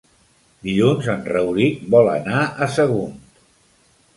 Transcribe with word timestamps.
Dilluns 0.67 1.09
en 1.13 1.21
Rauric 1.35 1.83
vol 1.97 2.09
anar 2.15 2.41
a 2.67 2.71
Sagunt. 2.79 3.17